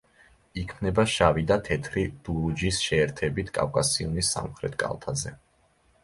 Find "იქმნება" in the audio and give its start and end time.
0.59-1.03